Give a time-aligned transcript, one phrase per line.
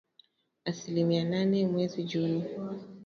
[0.65, 2.43] Asilimia nane mwezi Juni.